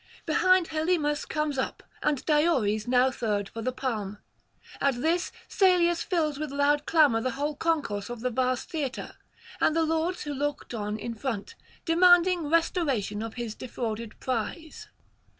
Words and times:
Behind 0.25 0.69
Helymus 0.69 1.27
comes 1.27 1.57
[339 1.57 1.85
373]up, 1.99 2.09
and 2.09 2.25
Diores, 2.25 2.87
now 2.87 3.11
third 3.11 3.49
for 3.49 3.61
the 3.61 3.71
palm. 3.71 4.17
At 4.81 4.99
this 4.99 5.31
Salius 5.47 6.01
fills 6.01 6.39
with 6.39 6.49
loud 6.51 6.87
clamour 6.87 7.21
the 7.21 7.29
whole 7.37 7.55
concourse 7.55 8.09
of 8.09 8.21
the 8.21 8.31
vast 8.31 8.71
theatre, 8.71 9.17
and 9.59 9.75
the 9.75 9.85
lords 9.85 10.23
who 10.23 10.33
looked 10.33 10.73
on 10.73 10.97
in 10.97 11.13
front, 11.13 11.53
demanding 11.85 12.49
restoration 12.49 13.21
of 13.21 13.35
his 13.35 13.53
defrauded 13.53 14.19
prize. 14.19 14.87